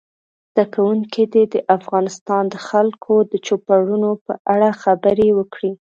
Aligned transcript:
زده 0.53 0.63
کوونکي 0.73 1.23
دې 1.33 1.43
د 1.53 1.55
افغانستان 1.77 2.43
د 2.49 2.55
خلکو 2.69 3.13
د 3.31 3.33
چوپړونو 3.45 4.11
په 4.25 4.33
اړه 4.53 4.69
خبرې 4.81 5.29
وکړي. 5.37 5.71